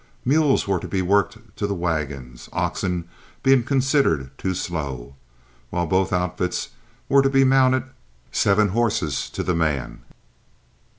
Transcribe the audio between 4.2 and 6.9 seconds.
too slow, while both outfits